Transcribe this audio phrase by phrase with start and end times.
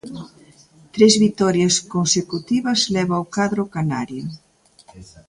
[0.95, 4.25] Tres vitorias consecutivas leva o cadro canario.